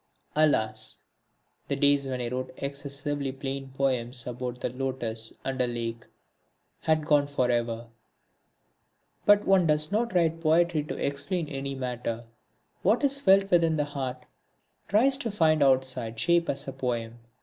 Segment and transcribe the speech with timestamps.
[0.35, 0.97] Alas!
[1.67, 6.07] The days when I wrote excessively plain poems about The Lotus and A Lake
[6.79, 7.85] had gone forever.
[9.27, 12.23] But does one write poetry to explain any matter?
[12.81, 14.25] What is felt within the heart
[14.87, 17.19] tries to find outside shape as a poem.